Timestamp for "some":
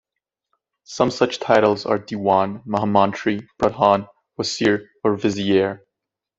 0.85-1.11